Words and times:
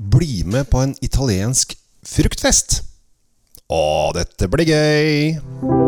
bli 0.00 0.44
med 0.44 0.70
på 0.70 0.80
en 0.80 0.94
italiensk 1.04 1.76
fruktfest. 2.06 2.80
Å, 3.68 4.10
dette 4.16 4.48
blir 4.50 4.72
gøy! 4.72 5.79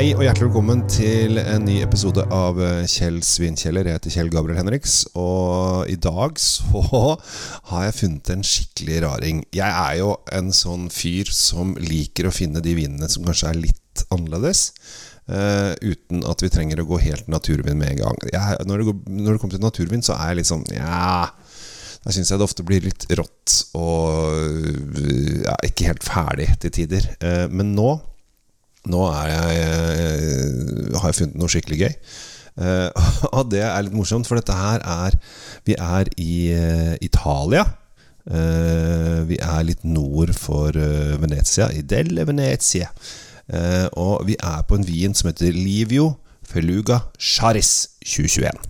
Hei 0.00 0.14
og 0.16 0.22
hjertelig 0.24 0.46
velkommen 0.46 0.80
til 0.88 1.36
en 1.42 1.66
ny 1.68 1.74
episode 1.84 2.22
av 2.32 2.56
eh, 2.64 2.86
Kjell 2.88 3.18
Svinkjeller. 3.20 3.84
Jeg 3.84 3.98
heter 3.98 4.14
Kjell 4.14 4.30
Gabriel 4.32 4.56
Henriks, 4.56 4.94
og 5.12 5.90
i 5.92 5.98
dag 6.00 6.40
så 6.40 6.80
har 7.68 7.82
jeg 7.84 7.96
funnet 7.98 8.30
en 8.32 8.46
skikkelig 8.48 9.02
raring. 9.04 9.42
Jeg 9.52 9.68
er 9.68 9.98
jo 9.98 10.14
en 10.32 10.48
sånn 10.56 10.88
fyr 10.88 11.28
som 11.36 11.74
liker 11.76 12.30
å 12.30 12.32
finne 12.32 12.64
de 12.64 12.72
vinene 12.78 13.10
som 13.12 13.28
kanskje 13.28 13.50
er 13.50 13.60
litt 13.66 14.06
annerledes. 14.08 14.70
Uh, 15.28 15.76
uten 15.84 16.24
at 16.32 16.46
vi 16.46 16.48
trenger 16.48 16.80
å 16.80 16.88
gå 16.94 17.02
helt 17.04 17.28
naturvin 17.28 17.76
med 17.76 17.98
en 17.98 18.00
gang. 18.06 18.24
Jeg, 18.32 18.56
når, 18.72 18.80
det 18.80 18.88
går, 18.88 18.98
når 19.20 19.36
det 19.36 19.42
kommer 19.42 19.58
til 19.58 19.66
naturvin, 19.68 20.06
så 20.06 20.16
er 20.16 20.32
jeg 20.32 20.40
litt 20.40 20.54
sånn 20.54 20.64
Ja 20.80 21.26
da 22.00 22.14
syns 22.16 22.30
jeg 22.32 22.40
det 22.40 22.46
ofte 22.46 22.64
blir 22.64 22.80
litt 22.80 23.04
rått 23.12 23.58
og 23.76 24.32
ja, 25.44 25.58
ikke 25.68 25.90
helt 25.90 26.06
ferdig 26.08 26.46
til 26.62 26.72
tider. 26.72 27.04
Eh, 27.20 27.44
men 27.52 27.74
nå 27.76 27.98
nå 28.88 29.00
jeg, 29.28 29.60
eh, 29.60 30.96
har 30.96 31.10
jeg 31.10 31.18
funnet 31.18 31.40
noe 31.40 31.52
skikkelig 31.52 31.80
gøy. 31.82 31.94
Uh, 32.60 32.90
og 33.36 33.50
det 33.52 33.62
er 33.64 33.84
litt 33.84 33.96
morsomt, 33.96 34.28
for 34.28 34.36
dette 34.36 34.52
her 34.52 34.82
er 34.84 35.14
Vi 35.64 35.76
er 35.78 36.10
i 36.20 36.34
uh, 36.56 36.94
Italia. 37.00 37.66
Uh, 38.30 39.22
vi 39.28 39.38
er 39.40 39.62
litt 39.66 39.84
nord 39.84 40.32
for 40.36 40.76
Venezia, 41.20 41.70
i 41.72 41.82
Delle 41.82 42.26
Venezia. 42.28 42.90
Og 43.98 44.28
vi 44.28 44.36
er 44.38 44.60
på 44.62 44.76
en 44.78 44.84
vin 44.86 45.14
som 45.16 45.26
heter 45.26 45.50
Livio 45.50 46.12
Feluga 46.46 47.00
Charis 47.18 47.96
2021. 48.04 48.60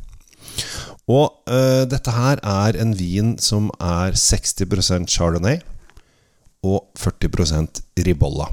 Og 1.10 1.52
dette 1.90 2.14
her 2.14 2.40
er 2.40 2.78
en 2.80 2.94
vin 2.96 3.34
som 3.42 3.68
er 3.76 4.16
60% 4.16 5.10
chardonnay 5.10 5.60
og 6.64 6.88
40% 6.96 7.82
ribolla. 8.06 8.48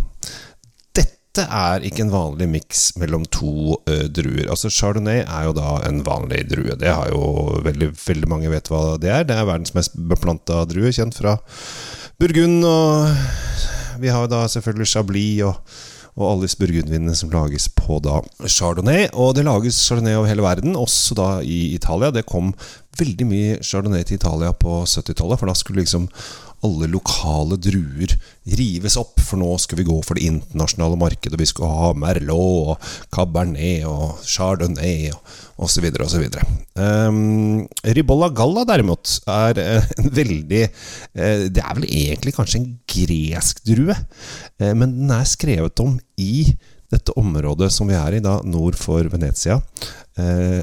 Dette 1.38 1.54
er 1.54 1.84
ikke 1.86 2.02
en 2.02 2.10
vanlig 2.10 2.48
miks 2.50 2.80
mellom 2.98 3.22
to 3.30 3.76
eh, 3.86 4.08
druer. 4.10 4.48
Altså 4.50 4.72
Chardonnay 4.74 5.20
er 5.22 5.44
jo 5.46 5.52
da 5.54 5.76
en 5.86 6.00
vanlig 6.02 6.40
drue. 6.50 6.74
Det 6.82 6.90
har 6.90 7.12
jo 7.12 7.60
veldig, 7.62 7.92
veldig 7.94 8.30
mange 8.32 8.50
vet 8.50 8.72
hva 8.74 8.96
det 8.98 9.12
er. 9.14 9.28
Det 9.30 9.36
er 9.38 9.46
verdens 9.46 9.76
mest 9.78 9.94
beplanta 10.10 10.64
drue, 10.66 10.90
kjent 10.90 11.20
fra 11.20 11.36
Burgund. 12.18 12.66
Og 12.66 14.02
vi 14.02 14.10
har 14.10 14.26
jo 14.26 14.32
da 14.34 14.42
selvfølgelig 14.50 14.90
Chablis 14.90 15.44
og, 15.46 15.78
og 16.18 16.26
alle 16.32 16.48
disse 16.48 16.58
burgundvinene 16.58 17.14
som 17.22 17.30
lages 17.30 17.70
på 17.70 18.00
da 18.02 18.18
chardonnay. 18.42 19.06
Og 19.14 19.36
det 19.38 19.46
lages 19.46 19.78
chardonnay 19.86 20.18
over 20.18 20.34
hele 20.34 20.48
verden, 20.48 20.74
også 20.74 21.20
da 21.22 21.30
i 21.46 21.76
Italia. 21.78 22.10
Det 22.10 22.26
kom 22.26 22.56
veldig 23.00 23.30
mye 23.30 23.62
chardonnay 23.66 24.06
til 24.08 24.20
Italia 24.20 24.54
på 24.58 24.82
70-tallet, 24.86 25.40
for 25.40 25.50
da 25.50 25.56
skulle 25.58 25.84
liksom 25.84 26.10
alle 26.66 26.88
lokale 26.90 27.58
druer 27.62 28.14
rives 28.58 28.96
opp, 28.98 29.20
for 29.22 29.38
nå 29.38 29.50
skal 29.62 29.78
vi 29.78 29.86
gå 29.86 29.98
for 30.06 30.18
det 30.18 30.26
internasjonale 30.26 30.98
markedet. 30.98 31.38
Vi 31.38 31.50
skal 31.50 31.70
ha 31.70 31.90
Merlot 31.98 32.72
og 32.74 32.88
Cabernet 33.14 33.86
og 33.86 34.24
Chardonnay 34.26 35.12
og 35.12 35.20
osv. 35.68 35.86
osv. 36.06 36.26
Um, 36.78 37.68
Ribolla 37.98 38.30
Galla 38.34 38.66
derimot 38.70 39.20
er 39.30 39.62
eh, 39.62 39.92
en 40.02 40.10
veldig 40.14 40.64
eh, 40.64 41.46
Det 41.50 41.64
er 41.64 41.78
vel 41.80 41.88
egentlig 41.88 42.36
kanskje 42.36 42.62
en 42.62 42.72
gresk 42.94 43.62
drue, 43.68 43.96
eh, 44.62 44.74
men 44.74 44.96
den 45.02 45.14
er 45.14 45.30
skrevet 45.30 45.84
om 45.84 45.98
i 46.22 46.48
dette 46.94 47.14
området 47.20 47.70
som 47.74 47.90
vi 47.90 47.98
er 48.00 48.18
i, 48.18 48.24
da 48.24 48.38
nord 48.48 48.78
for 48.80 49.10
Venezia, 49.12 49.58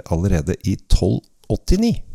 allerede 0.08 0.54
i 0.64 0.72
1289. 0.72 2.13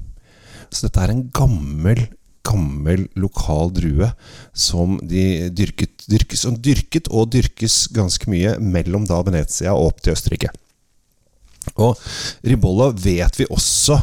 Så 0.70 0.88
dette 0.88 1.03
er 1.03 1.14
en 1.14 1.28
gammel 1.34 2.08
gammel 2.49 3.05
lokal 3.20 3.71
drue 3.76 4.10
som 4.55 4.98
de 5.05 5.49
dyrket, 5.55 6.05
dyrkes, 6.10 6.45
som 6.45 6.55
dyrket 6.58 7.10
og 7.11 7.30
dyrkes 7.36 7.88
ganske 7.95 8.30
mye 8.32 8.55
mellom 8.64 9.05
da 9.10 9.20
Venezia 9.26 9.76
og 9.76 9.92
opp 9.92 10.04
til 10.04 10.16
Østerrike. 10.16 10.52
Og 11.77 11.99
Ribolla 12.48 12.89
vet 12.95 13.42
vi 13.42 13.49
også 13.52 13.99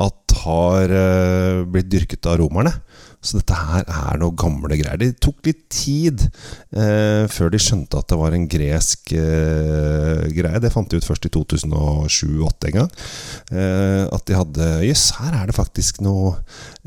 at 0.00 0.36
har 0.44 0.94
eh, 0.96 1.62
blitt 1.68 1.90
dyrket 1.92 2.28
av 2.30 2.38
romerne. 2.40 2.72
Så 3.20 3.36
dette 3.36 3.56
her 3.56 3.84
er 3.84 4.20
noe 4.20 4.32
gamle 4.38 4.78
greier. 4.80 4.96
Det 5.00 5.18
tok 5.20 5.42
litt 5.44 5.66
tid 5.72 6.22
eh, 6.24 7.26
før 7.28 7.52
de 7.52 7.60
skjønte 7.60 8.00
at 8.00 8.08
det 8.08 8.16
var 8.16 8.36
en 8.36 8.46
gresk 8.48 9.12
eh, 9.12 10.24
greie. 10.36 10.62
Det 10.62 10.72
fant 10.72 10.88
de 10.88 11.00
ut 11.00 11.08
først 11.08 11.28
i 11.28 11.32
2007-2008 11.34 12.70
en 12.70 12.78
gang. 12.78 12.94
Eh, 13.52 14.06
at 14.08 14.24
de 14.24 14.38
hadde 14.38 14.70
Jøss, 14.88 15.10
her 15.20 15.36
er 15.36 15.50
det 15.50 15.58
faktisk 15.58 16.00
noe 16.06 16.38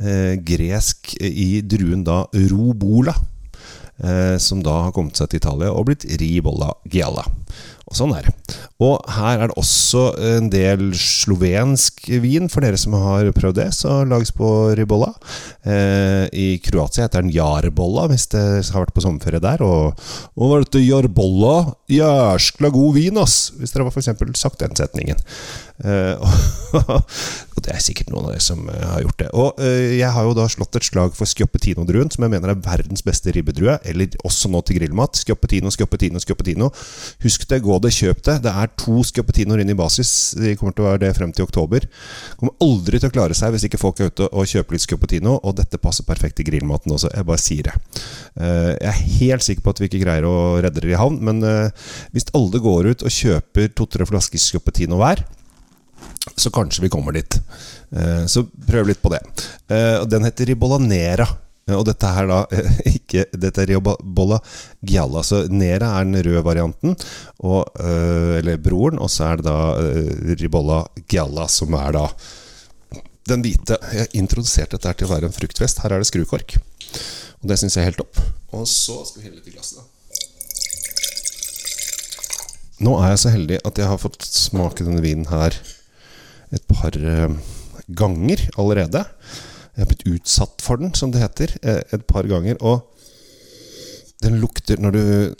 eh, 0.01 0.33
gresk 0.41 1.13
i 1.21 1.61
druen 1.61 2.01
da 2.07 2.23
Robola. 2.33 3.13
Eh, 4.01 4.37
som 4.41 4.63
da 4.65 4.87
har 4.87 4.93
kommet 4.95 5.19
seg 5.19 5.29
til 5.29 5.43
Italia 5.43 5.69
og 5.69 5.85
blitt 5.91 6.07
Ribolla 6.17 6.71
Gialla. 6.89 7.27
Og 7.85 7.97
sånn 7.97 8.13
er 8.17 8.25
det. 8.25 8.33
Og 8.83 8.99
her 9.15 9.39
er 9.39 9.51
det 9.51 9.57
også 9.59 10.03
en 10.33 10.49
del 10.51 10.89
slovensk 10.97 12.07
vin, 12.23 12.49
for 12.51 12.65
dere 12.65 12.79
som 12.79 12.95
har 12.97 13.29
prøvd 13.35 13.59
det. 13.61 13.69
Så 13.77 14.01
lages 14.09 14.33
på 14.35 14.49
Ribolla. 14.77 15.11
Eh, 15.63 16.25
I 16.33 16.47
Kroatia 16.63 17.05
heter 17.05 17.23
den 17.23 17.33
Jarbolla, 17.33 18.07
hvis 18.11 18.27
dere 18.33 18.63
har 18.63 18.85
vært 18.85 18.95
på 18.97 19.05
sommerferie 19.05 19.43
der. 19.43 19.63
Og, 19.63 20.05
og 20.35 20.51
var 20.51 20.65
dette 20.65 20.83
Jarbolla? 20.83 21.55
Jærskla 21.91 22.73
god 22.73 22.97
vin, 22.97 23.21
ass! 23.21 23.53
Hvis 23.59 23.75
dere 23.75 23.87
har 23.87 23.95
for 23.95 24.03
eksempel 24.03 24.33
sagt 24.39 24.63
den 24.63 24.75
setningen. 24.79 25.21
Eh, 25.83 26.15
og 26.83 27.52
det 27.63 27.71
er 27.73 27.83
sikkert 27.83 28.11
noen 28.11 28.27
av 28.27 28.33
dere 28.33 28.43
som 28.43 28.65
eh, 28.71 28.83
har 28.83 29.03
gjort 29.03 29.19
det. 29.21 29.29
Og 29.39 29.61
eh, 29.63 29.95
jeg 29.99 30.11
har 30.15 30.27
jo 30.27 30.35
da 30.37 30.45
slått 30.51 30.77
et 30.77 30.87
slag 30.87 31.15
for 31.17 31.29
Scioppettino-druen, 31.29 32.11
som 32.13 32.25
jeg 32.25 32.33
mener 32.33 32.51
er 32.51 32.61
verdens 32.63 33.03
beste 33.05 33.33
ribbedrue. 33.35 33.77
Eller 33.89 34.17
også 34.27 34.51
nå 34.51 34.61
til 34.67 34.79
grillmat. 34.79 35.19
Skioppetino, 35.21 35.71
skioppetino, 35.73 36.21
skioppetino. 36.23 36.69
Husk 37.23 37.45
det, 37.49 37.61
gå 37.65 37.77
det, 37.83 37.93
kjøp 37.95 38.23
det. 38.27 38.37
Det 38.45 38.53
er 38.63 38.73
to 38.79 39.03
skioppetinoer 39.07 39.63
inn 39.63 39.73
i 39.73 39.77
basis. 39.79 40.33
De 40.39 40.55
kommer 40.59 40.75
til 40.75 40.85
å 40.85 40.89
være 40.91 41.03
det 41.05 41.13
frem 41.17 41.33
til 41.35 41.47
oktober. 41.47 41.87
Kommer 42.39 42.57
aldri 42.63 42.99
til 42.99 43.11
å 43.11 43.15
klare 43.15 43.37
seg 43.37 43.55
hvis 43.55 43.67
ikke 43.69 43.81
folk 43.81 44.01
er 44.01 44.11
ute 44.11 44.29
og 44.31 44.49
kjøper 44.49 44.77
litt 44.77 44.87
skioppetino. 44.87 45.37
Og 45.41 45.55
dette 45.59 45.81
passer 45.81 46.07
perfekt 46.07 46.39
til 46.39 46.49
grillmaten 46.51 46.95
også. 46.95 47.13
Jeg 47.13 47.29
bare 47.29 47.43
sier 47.43 47.69
det. 47.69 47.77
Eh, 48.39 48.73
jeg 48.73 48.91
er 48.91 49.05
helt 49.21 49.47
sikker 49.47 49.65
på 49.65 49.75
at 49.75 49.83
vi 49.83 49.91
ikke 49.91 50.03
greier 50.03 50.27
å 50.27 50.35
redde 50.63 50.83
det 50.83 50.91
i 50.91 50.99
havn, 50.99 51.21
men 51.23 51.41
hvis 52.13 52.27
alle 52.35 52.59
går 52.61 52.91
ut 52.91 53.05
og 53.05 53.13
kjøper 53.13 53.71
to-tre 53.77 54.05
flasker 54.09 54.41
skioppetino 54.41 54.99
hver 54.99 55.23
så 56.35 56.49
kanskje 56.55 56.81
vi 56.85 56.89
kommer 56.89 57.11
dit. 57.15 57.39
Eh, 57.95 58.25
Så 58.31 58.45
prøv 58.67 58.87
litt 58.87 59.01
på 59.03 59.11
det. 59.13 59.19
Eh, 59.69 60.03
Den 60.07 60.23
heter 60.23 60.45
Ribolla 60.49 60.77
Nera. 60.79 61.27
Eh, 61.67 61.75
Og 61.75 61.85
dette 61.85 62.07
her 62.15 62.27
da 62.27 62.39
ikke 62.95 63.25
Dette 63.31 63.61
er 63.65 63.73
Ribolla 63.73 64.39
Gialla. 64.81 65.23
Så 65.23 65.43
Nera 65.51 65.91
er 65.99 66.07
den 66.07 66.23
røde 66.23 66.43
varianten, 66.45 66.95
og, 67.43 67.67
eller 67.79 68.57
broren. 68.57 68.99
Og 69.03 69.11
så 69.11 69.27
er 69.33 69.41
det 69.41 69.45
da 69.45 69.57
Ribolla 70.41 70.81
Gialla, 71.11 71.47
som 71.51 71.75
er 71.79 71.91
da 71.99 72.05
den 73.29 73.43
hvite. 73.45 73.77
Jeg 73.93 74.03
har 74.07 74.15
introdusert 74.19 74.73
dette 74.75 74.93
til 74.99 75.07
å 75.07 75.13
være 75.13 75.29
en 75.29 75.35
fruktfest. 75.35 75.79
Her 75.83 75.93
er 75.95 76.03
det 76.03 76.09
skrukork. 76.09 76.57
Og 77.43 77.49
det 77.51 77.59
syns 77.59 77.75
jeg 77.77 77.83
er 77.85 77.91
helt 77.91 77.99
topp. 78.01 78.19
Og 78.53 78.65
så 78.67 78.97
skal 79.07 79.21
vi 79.21 79.27
helle 79.29 79.39
litt 79.39 79.47
i 79.51 79.55
glasset, 79.55 79.79
da. 79.79 79.89
Nå 82.83 82.97
er 82.99 83.13
jeg 83.13 83.21
så 83.21 83.31
heldig 83.31 83.57
at 83.63 83.77
jeg 83.79 83.87
har 83.87 83.99
fått 84.01 84.25
smake 84.27 84.83
denne 84.83 85.03
vinen 85.03 85.27
her 85.29 85.55
par 86.83 86.99
eh, 86.99 87.35
ganger 87.95 88.47
allerede. 88.59 89.03
Jeg 89.73 89.81
har 89.81 89.89
blitt 89.89 90.07
utsatt 90.09 90.61
for 90.63 90.81
den, 90.81 90.93
som 90.97 91.13
det 91.13 91.23
heter, 91.23 91.55
eh, 91.63 91.81
et 91.95 92.05
par 92.09 92.27
ganger. 92.29 92.59
Og 92.61 92.89
den 94.23 94.39
lukter 94.39 94.79
Når 94.79 94.91
du, 94.91 95.35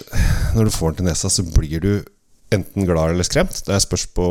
når 0.56 0.66
du 0.66 0.72
får 0.74 0.92
den 0.92 1.04
til 1.04 1.10
nesa, 1.12 1.30
så 1.30 1.46
blir 1.48 1.80
du 1.80 1.94
enten 2.54 2.86
glad 2.86 3.14
eller 3.14 3.26
skremt. 3.26 3.64
Det 3.66 3.82
spørs 3.82 4.08
på 4.14 4.26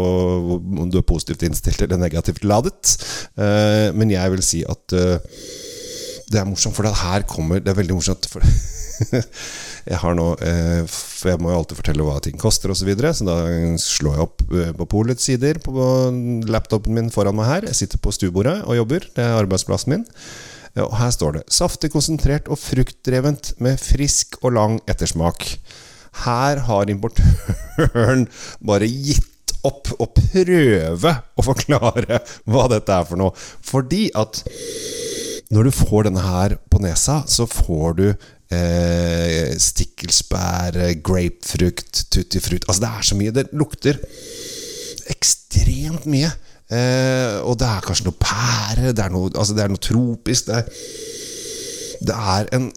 om 0.53 0.91
du 0.91 0.99
er 0.99 1.06
positivt 1.06 1.43
innstilt 1.43 1.82
eller 1.82 1.99
negativt 1.99 2.44
ladet. 2.44 2.97
Eh, 3.37 3.93
Men 3.94 4.11
jeg 4.11 4.31
vil 4.31 4.43
si 4.43 4.65
at 4.69 4.97
det 6.32 6.40
er 6.40 6.49
morsomt, 6.49 6.76
for 6.76 6.87
det 6.87 6.94
her 7.02 7.26
kommer 7.29 7.61
Det 7.62 7.73
er 7.73 7.79
veldig 7.79 7.96
morsomt. 7.99 8.29
For 8.31 8.44
jeg 9.90 9.99
har 10.02 10.17
nå 10.17 10.29
eh, 10.46 10.82
For 10.88 11.32
jeg 11.32 11.43
må 11.43 11.52
jo 11.52 11.58
alltid 11.61 11.81
fortelle 11.81 12.06
hva 12.06 12.19
ting 12.25 12.38
koster 12.40 12.73
osv. 12.73 12.82
Så, 12.82 12.88
videre, 12.88 13.12
så 13.17 13.26
da 13.29 13.37
slår 13.81 14.17
jeg 14.17 14.26
opp 14.26 14.46
eh, 14.56 14.73
på 14.79 14.88
Polets 14.96 15.29
sider 15.29 15.61
på 15.62 15.75
laptopen 16.50 16.96
min 16.96 17.12
foran 17.14 17.37
meg 17.38 17.50
her. 17.50 17.69
Jeg 17.70 17.82
sitter 17.84 18.02
på 18.02 18.14
stuebordet 18.14 18.61
og 18.64 18.79
jobber. 18.81 19.06
Det 19.14 19.25
er 19.25 19.38
arbeidsplassen 19.40 19.96
min. 19.96 20.08
Og 20.81 20.94
her 20.96 21.11
står 21.12 21.34
det 21.37 21.43
'saftig, 21.52 21.90
konsentrert 21.93 22.46
og 22.49 22.56
fruktdrevent 22.56 23.52
med 23.61 23.76
frisk 23.81 24.38
og 24.40 24.55
lang 24.56 24.79
ettersmak'. 24.88 25.58
Her 26.25 26.64
har 26.64 26.88
importøren 26.88 28.25
bare 28.69 28.88
gitt 28.88 29.29
opp 29.69 29.93
å 30.00 30.08
prøve 30.11 31.12
å 31.37 31.44
forklare 31.44 32.20
hva 32.50 32.67
dette 32.73 32.96
er 32.96 33.06
for 33.08 33.20
noe. 33.20 33.37
Fordi 33.37 34.08
at 34.17 34.43
når 35.53 35.69
du 35.69 35.75
får 35.75 36.09
denne 36.09 36.23
her 36.25 36.57
på 36.73 36.81
nesa, 36.81 37.21
så 37.29 37.45
får 37.49 37.99
du 37.99 38.07
eh, 38.09 39.53
stikkelsbær, 39.61 40.79
grapefrukt, 41.05 42.07
tuttifrukt 42.13 42.69
Altså, 42.69 42.81
det 42.85 42.91
er 42.91 43.07
så 43.09 43.19
mye. 43.19 43.35
Det 43.37 43.45
lukter 43.53 44.01
ekstremt 45.13 46.09
mye. 46.09 46.31
Eh, 46.73 47.37
og 47.45 47.59
det 47.61 47.69
er 47.69 47.85
kanskje 47.85 48.09
noe 48.09 48.17
pære, 48.23 48.95
det 48.97 49.05
er 49.05 49.13
noe, 49.13 49.29
altså 49.37 49.57
det 49.57 49.65
er 49.65 49.73
noe 49.75 49.83
tropisk. 49.83 50.49
Det 50.49 50.57
er, 50.57 50.65
det 52.09 52.17
er 52.37 52.49
en 52.57 52.71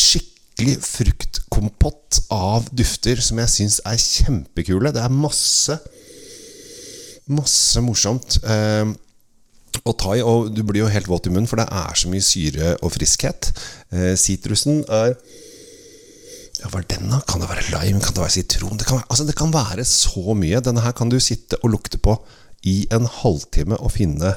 skikkelig 0.00 0.78
fruktkompott 0.86 2.22
av 2.32 2.70
dufter 2.72 3.20
som 3.24 3.42
jeg 3.42 3.54
syns 3.58 3.80
er 3.84 4.00
kjempekule. 4.00 4.94
Det 4.96 5.04
er 5.04 5.20
masse 5.20 5.80
Masse 7.30 7.78
morsomt 7.78 8.40
eh, 8.42 8.88
å 9.84 9.94
ta 9.96 10.16
i. 10.16 10.24
Og 10.24 10.50
du 10.54 10.62
blir 10.66 10.84
jo 10.84 10.92
helt 10.92 11.10
våt 11.10 11.28
i 11.28 11.32
munnen, 11.32 11.48
for 11.50 11.60
det 11.60 11.68
er 11.70 11.96
så 11.98 12.10
mye 12.12 12.24
syre 12.24 12.74
og 12.80 12.94
friskhet. 12.96 13.52
Eh, 13.94 14.12
er 14.14 15.14
ja, 16.60 16.68
Hva 16.68 16.82
er 16.82 16.88
den, 16.90 17.08
da? 17.08 17.22
Kan 17.24 17.40
det 17.40 17.48
være 17.48 17.68
lime? 17.70 18.02
Kan 18.04 18.16
det 18.16 18.24
være 18.24 18.36
sitron? 18.36 18.76
Det 18.76 18.86
kan 18.88 19.00
være, 19.00 19.08
altså, 19.08 19.24
det 19.24 19.38
kan 19.38 19.54
være 19.54 19.84
så 19.88 20.36
mye. 20.36 20.60
Denne 20.60 20.84
her 20.84 20.92
kan 20.96 21.08
du 21.12 21.18
sitte 21.22 21.56
og 21.62 21.72
lukte 21.72 22.00
på 22.02 22.18
i 22.68 22.82
en 22.92 23.06
halvtime 23.08 23.78
og 23.80 23.94
finne 23.94 24.34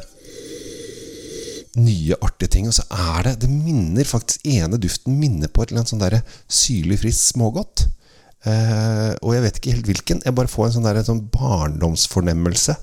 nye, 1.73 2.15
artige 2.21 2.53
ting. 2.55 2.69
Og 2.69 2.77
så 2.77 2.85
er 2.87 3.27
det 3.27 3.41
Det 3.43 3.49
minner 3.49 4.07
faktisk 4.07 4.45
ene 4.45 4.79
duften 4.79 5.19
minner 5.19 5.51
på 5.51 5.63
et 5.63 5.71
eller 5.71 5.83
annet 5.83 5.91
sånn 5.91 6.03
der 6.03 6.21
syrlig, 6.47 7.01
friskt 7.01 7.33
smågodt. 7.33 7.87
Eh, 8.43 9.11
og 9.23 9.35
jeg 9.35 9.43
vet 9.45 9.59
ikke 9.59 9.75
helt 9.75 9.89
hvilken. 9.91 10.23
Jeg 10.23 10.35
bare 10.35 10.51
får 10.51 10.69
en 10.69 10.75
sånn, 10.77 10.87
der, 10.87 11.03
sånn 11.03 11.27
barndomsfornemmelse. 11.33 12.75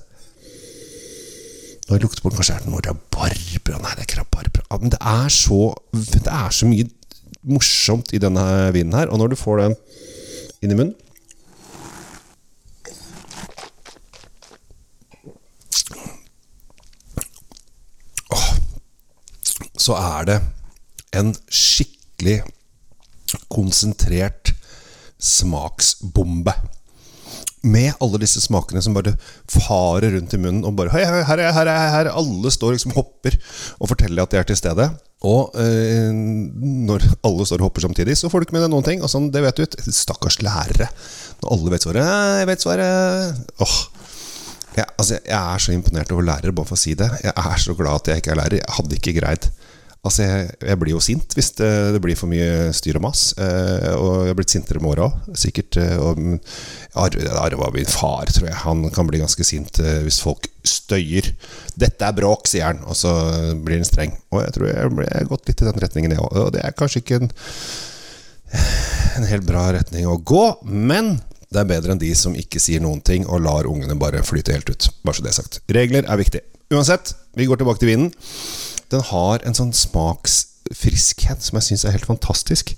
Jeg 1.91 2.05
lukter 2.05 2.23
på 2.23 2.31
Kanskje 2.31 2.55
noe 2.71 2.79
rabarbra? 2.85 3.77
Nei, 3.83 3.93
det 3.97 4.05
er 4.05 4.23
ikke. 4.23 4.77
Men 4.79 4.93
det 4.93 4.99
er 5.01 5.29
så 5.35 5.73
Det 5.91 6.23
er 6.23 6.49
så 6.55 6.67
mye 6.69 6.87
morsomt 7.43 8.13
i 8.13 8.21
denne 8.21 8.43
vinen 8.71 8.95
her. 8.95 9.09
Og 9.11 9.19
når 9.19 9.33
du 9.33 9.35
får 9.35 9.63
den 9.65 9.75
inn 10.61 10.71
i 10.71 10.77
munnen 10.79 10.95
Så 19.81 19.95
er 19.97 20.25
det 20.29 20.35
en 21.17 21.31
skikkelig 21.49 22.43
konsentrert 23.49 24.53
smaksbombe. 25.17 26.53
Med 27.61 27.93
alle 28.01 28.17
disse 28.23 28.41
smakene 28.41 28.81
som 28.81 28.95
bare 28.95 29.13
farer 29.45 30.15
rundt 30.15 30.33
i 30.33 30.39
munnen 30.41 30.65
og 30.65 30.73
bare 30.79 30.89
Hei, 30.95 31.03
hei, 31.05 31.21
her 31.27 31.37
er 31.37 31.45
jeg, 31.45 31.55
her 31.59 31.69
er 31.69 31.91
her 31.93 32.09
Alle 32.09 32.49
står 32.53 32.73
liksom 32.73 32.95
hopper 32.95 33.37
og 33.77 33.91
forteller 33.91 34.23
at 34.23 34.33
de 34.33 34.39
er 34.39 34.47
til 34.49 34.57
stede. 34.57 34.87
Og 35.29 35.53
øh, 35.61 36.09
når 36.11 37.05
alle 37.27 37.45
står 37.45 37.61
og 37.61 37.69
hopper 37.69 37.85
samtidig, 37.85 38.17
så 38.17 38.29
får 38.29 38.41
du 38.41 38.47
ikke 38.47 38.57
med 38.57 38.65
deg 38.65 38.73
noen 38.73 38.87
ting. 38.87 39.03
Og 39.05 39.11
sånn, 39.11 39.29
det 39.33 39.43
vet 39.45 39.61
du. 39.61 39.91
Stakkars 39.93 40.39
lærere. 40.41 40.89
Når 41.43 41.53
alle 41.53 41.73
vet 41.75 41.85
svaret. 41.85 42.13
Jeg 42.41 42.49
vet 42.49 42.65
svaret. 42.65 43.41
Åh. 43.61 43.75
Jeg, 44.71 44.87
altså, 44.97 45.19
jeg 45.19 45.37
er 45.37 45.61
så 45.61 45.75
imponert 45.75 46.13
over 46.15 46.25
lærere, 46.25 46.55
bare 46.55 46.69
for 46.69 46.79
å 46.79 46.81
si 46.81 46.95
det. 46.97 47.11
Jeg 47.21 47.35
er 47.37 47.61
så 47.61 47.75
glad 47.77 48.01
at 48.01 48.09
jeg 48.09 48.23
ikke 48.23 48.33
er 48.33 48.41
lærer. 48.41 48.57
Jeg 48.63 48.77
hadde 48.79 48.97
ikke 48.97 49.17
greid 49.19 49.51
Altså, 50.01 50.23
jeg, 50.25 50.45
jeg, 50.65 50.77
blir 50.81 50.95
jo 50.95 50.99
sint 51.03 51.33
hvis 51.37 51.51
det, 51.59 51.67
det, 51.93 51.99
blir 52.01 52.17
for 52.17 52.31
mye 52.31 52.71
styr 52.73 52.97
og 52.97 53.03
mas. 53.05 53.35
Eh, 53.37 53.91
og 53.93 54.23
jeg 54.23 54.31
har 54.31 54.37
blitt 54.39 54.53
sintere 54.53 54.81
med 54.81 54.95
åra 54.95 55.11
òg, 55.11 55.27
sikkert. 55.37 55.77
Eh, 55.77 55.93
og 56.01 56.17
arva 56.97 57.69
min 57.75 57.89
far, 57.89 58.31
tror 58.33 58.49
jeg. 58.49 58.57
Han 58.63 58.87
kan 58.95 59.09
bli 59.09 59.21
ganske 59.21 59.45
sint 59.45 59.77
eh, 59.83 59.99
hvis 60.01 60.17
folk 60.23 60.49
støyer. 60.65 61.29
'Dette 61.77 62.07
er 62.07 62.17
bråk', 62.17 62.49
sier 62.49 62.71
han, 62.71 62.81
og 62.89 62.97
så 62.97 63.13
blir 63.61 63.77
han 63.77 63.85
streng. 63.85 64.17
Og 64.33 64.41
jeg 64.41 64.55
tror 64.57 64.71
jeg 64.71 65.05
har 65.13 65.29
gått 65.29 65.51
litt 65.51 65.61
i 65.61 65.69
den 65.69 65.83
retningen, 65.85 66.17
jeg 66.17 66.25
òg. 66.25 66.39
Og 66.47 66.51
det 66.57 66.65
er 66.65 66.77
kanskje 66.81 67.03
ikke 67.03 67.21
en, 67.21 67.29
en 69.21 69.29
helt 69.29 69.45
bra 69.45 69.67
retning 69.77 70.09
å 70.09 70.17
gå, 70.17 70.45
men 70.65 71.19
det 71.51 71.61
er 71.61 71.69
bedre 71.75 71.93
enn 71.93 72.01
de 72.01 72.09
som 72.17 72.33
ikke 72.33 72.63
sier 72.63 72.81
noen 72.81 73.03
ting 73.05 73.29
og 73.29 73.43
lar 73.45 73.69
ungene 73.69 73.99
bare 74.01 74.25
flyte 74.25 74.57
helt 74.57 74.73
ut. 74.73 74.89
Bare 75.05 75.19
så 75.19 75.29
det 75.29 75.33
er 75.35 75.39
sagt. 75.43 75.61
Regler 75.69 76.09
er 76.09 76.21
viktig. 76.25 76.41
Uansett, 76.73 77.13
vi 77.37 77.45
går 77.45 77.61
tilbake 77.61 77.83
til 77.83 77.91
vinen. 77.93 78.13
Den 78.91 79.03
har 79.07 79.43
en 79.47 79.55
sånn 79.55 79.71
smaksfriskhet 79.75 81.43
som 81.45 81.57
jeg 81.59 81.69
syns 81.69 81.85
er 81.87 81.95
helt 81.95 82.09
fantastisk. 82.09 82.73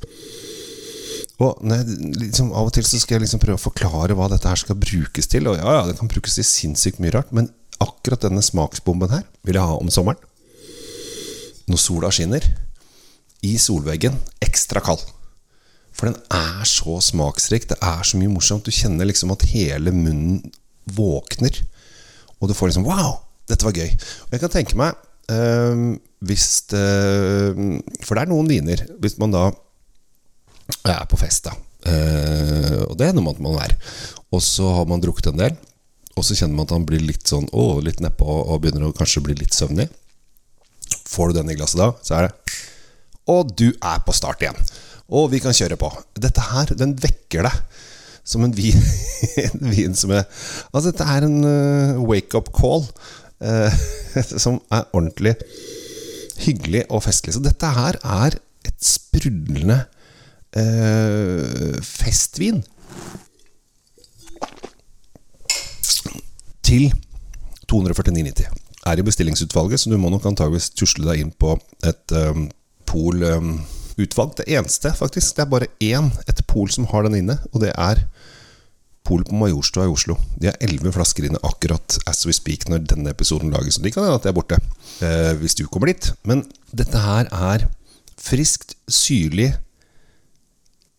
Og 1.41 1.57
jeg, 1.65 1.97
liksom, 2.21 2.51
Av 2.53 2.69
og 2.69 2.73
til 2.75 2.85
så 2.85 2.99
skal 3.01 3.17
jeg 3.17 3.25
liksom 3.25 3.41
prøve 3.41 3.57
å 3.57 3.63
forklare 3.63 4.15
hva 4.17 4.29
dette 4.31 4.49
her 4.49 4.59
skal 4.59 4.77
brukes 4.79 5.29
til. 5.31 5.49
Og 5.49 5.57
ja, 5.57 5.79
ja, 5.79 5.87
det 5.89 5.97
kan 5.99 6.11
brukes 6.11 6.37
til 6.37 6.45
sinnssykt 6.47 7.01
mye 7.03 7.15
rart, 7.15 7.33
men 7.35 7.49
akkurat 7.83 8.21
denne 8.23 8.43
smaksbomben 8.45 9.11
her 9.11 9.25
vil 9.47 9.57
jeg 9.57 9.71
ha 9.71 9.79
om 9.79 9.89
sommeren. 9.91 10.21
Når 11.67 11.81
sola 11.81 12.11
skinner. 12.13 12.45
I 13.43 13.57
solveggen. 13.59 14.15
Ekstra 14.43 14.83
kald. 14.83 15.01
For 15.93 16.09
den 16.09 16.17
er 16.33 16.63
så 16.67 16.99
smaksrik. 17.03 17.67
Det 17.69 17.77
er 17.81 18.05
så 18.07 18.19
mye 18.19 18.31
morsomt. 18.31 18.65
Du 18.65 18.73
kjenner 18.73 19.07
liksom 19.07 19.33
at 19.33 19.45
hele 19.51 19.93
munnen 19.95 20.41
våkner. 20.93 21.57
Og 22.39 22.49
du 22.49 22.55
får 22.57 22.71
liksom 22.71 22.87
Wow! 22.87 23.23
Dette 23.49 23.65
var 23.67 23.75
gøy. 23.75 23.89
Og 24.27 24.35
jeg 24.35 24.43
kan 24.43 24.53
tenke 24.53 24.77
meg 24.79 24.95
hvis 26.23 26.47
det, 26.71 26.87
For 28.03 28.15
det 28.15 28.23
er 28.23 28.31
noen 28.31 28.49
viner 28.49 28.83
Hvis 29.03 29.17
man 29.21 29.33
da 29.35 29.49
er 30.87 31.03
på 31.11 31.19
fest, 31.19 31.49
da. 31.49 31.53
Uh, 31.83 32.83
og 32.87 32.95
det 32.99 33.09
er 33.09 33.15
noe 33.15 33.33
man 33.43 33.57
er. 33.59 33.73
Og 34.31 34.39
så 34.43 34.69
har 34.77 34.87
man 34.87 35.01
drukket 35.03 35.33
en 35.33 35.41
del, 35.41 35.57
og 36.15 36.23
så 36.23 36.37
kjenner 36.37 36.55
man 36.55 36.69
at 36.69 36.71
han 36.75 36.85
blir 36.87 37.03
litt 37.03 37.27
sånn 37.27 37.49
Å, 37.51 37.81
litt 37.83 37.99
nedpå 38.03 38.23
og 38.23 38.61
begynner 38.63 38.87
å 38.87 38.95
kanskje 38.95 39.25
bli 39.25 39.35
litt 39.41 39.55
søvnig. 39.55 39.89
Får 41.11 41.31
du 41.31 41.41
den 41.41 41.51
i 41.51 41.57
glasset 41.59 41.81
da, 41.81 41.89
så 41.99 42.15
er 42.17 42.29
det 42.29 42.55
Og 43.31 43.51
du 43.59 43.69
er 43.75 43.99
på 44.05 44.15
start 44.15 44.43
igjen. 44.43 44.59
Og 45.11 45.27
vi 45.33 45.41
kan 45.43 45.55
kjøre 45.55 45.77
på. 45.79 45.91
Dette 46.15 46.47
her, 46.47 46.71
den 46.79 46.95
vekker 46.99 47.43
deg 47.49 47.83
som 48.23 48.45
en 48.47 48.55
vin, 48.55 48.79
en 49.49 49.67
vin 49.67 49.99
som 49.99 50.13
er 50.15 50.23
Altså, 50.71 50.87
dette 50.93 51.07
er 51.11 51.27
en 51.27 51.39
uh, 51.43 52.03
wake-up 52.07 52.53
call 52.55 52.87
Eh, 53.32 53.32
som 54.43 54.59
er 54.71 54.85
ordentlig 54.93 55.35
hyggelig 56.43 56.85
og 56.89 57.03
festlig. 57.05 57.35
Så 57.35 57.43
dette 57.43 57.69
her 57.75 57.97
er 58.03 58.37
et 58.67 58.85
sprudlende 58.85 59.83
eh, 60.57 61.79
festvin. 61.83 62.63
Til 66.63 66.93
249,90. 67.71 68.47
Er 68.85 68.99
i 68.99 69.05
bestillingsutvalget, 69.05 69.79
så 69.79 69.89
du 69.89 69.97
må 69.97 70.09
nok 70.11 70.25
antageligvis 70.27 70.73
tusle 70.75 71.07
deg 71.07 71.23
inn 71.23 71.31
på 71.39 71.55
et 71.87 72.15
um, 72.15 72.49
Pol-utvalg. 72.89 74.33
Um, 74.33 74.37
det 74.39 74.47
eneste, 74.51 74.91
faktisk. 74.95 75.35
Det 75.37 75.45
er 75.45 75.51
bare 75.51 75.71
én, 75.83 76.09
et 76.27 76.41
Pol 76.47 76.71
som 76.71 76.87
har 76.91 77.07
den 77.07 77.21
inne, 77.21 77.37
og 77.53 77.63
det 77.63 77.71
er 77.71 78.03
Polet 79.03 79.27
på 79.27 79.35
Majorstua 79.35 79.83
i 79.87 79.91
Oslo. 79.91 80.15
De 80.39 80.47
har 80.47 80.59
elleve 80.63 80.93
flasker 80.95 81.27
inne 81.27 81.41
akkurat 81.43 81.97
as 82.07 82.23
we 82.27 82.35
speak 82.35 82.69
når 82.71 82.85
denne 82.87 83.11
episoden 83.11 83.51
lages. 83.51 83.77
Og 83.79 83.83
de 83.83 83.91
kan 83.91 84.05
hende 84.05 84.15
at 84.15 84.23
de 84.23 84.31
er 84.31 84.37
borte 84.37 84.59
eh, 85.03 85.33
hvis 85.41 85.57
du 85.59 85.65
kommer 85.67 85.91
dit. 85.91 86.07
Men 86.23 86.45
dette 86.71 87.01
her 87.03 87.27
er 87.27 87.67
friskt, 88.23 88.77
syrlig, 88.87 89.51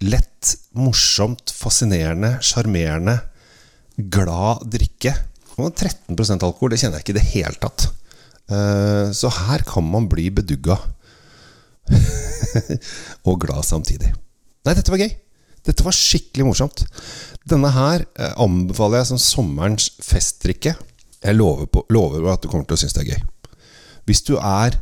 lett, 0.05 0.57
morsomt, 0.77 1.53
fascinerende, 1.55 2.35
sjarmerende, 2.45 3.19
glad 3.97 4.67
drikke. 4.75 5.15
Og 5.57 5.71
13% 5.73 6.45
alkohol, 6.45 6.75
det 6.75 6.83
kjenner 6.83 6.99
jeg 6.99 7.07
ikke 7.07 7.15
i 7.15 7.21
det 7.21 7.29
hele 7.31 7.61
tatt. 7.63 7.89
Eh, 8.53 9.15
så 9.17 9.33
her 9.47 9.65
kan 9.65 9.87
man 9.89 10.11
bli 10.13 10.29
bedugga. 10.35 10.77
og 13.29 13.41
glad 13.41 13.65
samtidig. 13.65 14.13
Nei, 14.65 14.77
dette 14.77 14.93
var 14.93 15.01
gøy. 15.01 15.13
Dette 15.65 15.85
var 15.87 15.97
skikkelig 15.97 16.47
morsomt. 16.49 16.85
Denne 17.49 17.71
her 17.75 18.05
eh, 18.05 18.35
anbefaler 18.41 19.01
jeg 19.01 19.13
som 19.13 19.23
sommerens 19.23 19.91
festdrikke. 20.05 20.75
Jeg 21.25 21.39
lover, 21.39 21.69
på, 21.73 21.85
lover 21.93 22.27
at 22.33 22.45
du 22.45 22.51
kommer 22.53 22.69
til 22.69 22.77
å 22.77 22.83
synes 22.83 22.97
det 22.97 23.05
er 23.05 23.15
gøy. 23.15 23.23
Hvis 24.05 24.25
du 24.27 24.35
er 24.37 24.77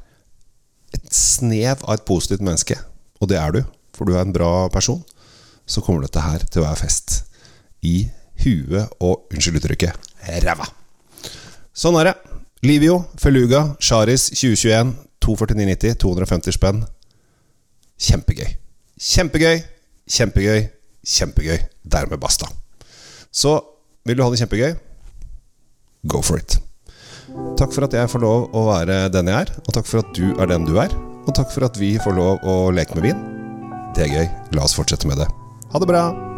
et 0.93 1.15
snev 1.15 1.85
av 1.87 1.95
et 1.97 2.07
positivt 2.09 2.43
menneske, 2.45 2.77
og 3.23 3.31
det 3.31 3.39
er 3.39 3.55
du, 3.55 3.63
for 3.95 4.09
du 4.09 4.17
er 4.17 4.25
en 4.25 4.35
bra 4.35 4.67
person, 4.75 5.01
så 5.67 5.83
kommer 5.85 6.05
dette 6.05 6.25
her 6.25 6.43
til 6.49 6.63
å 6.63 6.67
være 6.67 6.83
fest. 6.83 7.23
I 7.87 8.09
huet 8.43 8.91
og, 9.03 9.29
unnskyld 9.31 9.61
uttrykket, 9.61 10.11
ræva. 10.43 10.67
Sånn 11.73 11.97
er 12.01 12.11
det. 12.11 12.17
Livio, 12.67 13.01
Feluga, 13.19 13.73
Charis 13.83 14.29
2021, 14.35 14.93
249,90, 15.23 15.97
250 16.03 16.57
spenn. 16.59 16.83
Kjempegøy. 18.03 18.51
Kjempegøy. 19.03 19.63
Kjempegøy. 20.11 20.67
Kjempegøy. 21.07 21.59
Dermed 21.83 22.21
basta. 22.23 22.49
Så 23.33 23.61
vil 24.07 24.19
du 24.19 24.25
ha 24.25 24.31
det 24.33 24.41
kjempegøy, 24.43 24.75
go 26.11 26.23
for 26.25 26.41
it. 26.43 26.59
Takk 27.57 27.73
for 27.73 27.87
at 27.87 27.95
jeg 27.97 28.11
får 28.13 28.23
lov 28.25 28.51
å 28.57 28.67
være 28.69 29.07
den 29.15 29.31
jeg 29.31 29.47
er, 29.47 29.55
og 29.63 29.71
takk 29.77 29.89
for 29.89 30.03
at 30.03 30.11
du 30.19 30.35
er 30.35 30.51
den 30.51 30.67
du 30.69 30.75
er. 30.83 30.93
Og 31.23 31.31
takk 31.39 31.53
for 31.55 31.69
at 31.69 31.79
vi 31.79 31.95
får 32.03 32.19
lov 32.19 32.43
å 32.43 32.57
leke 32.75 32.99
med 32.99 33.07
vin. 33.13 33.23
Det 33.95 34.09
er 34.09 34.13
gøy. 34.17 34.29
La 34.59 34.67
oss 34.67 34.77
fortsette 34.77 35.09
med 35.09 35.23
det. 35.23 35.31
Ha 35.73 35.81
det 35.81 35.89
bra. 35.89 36.32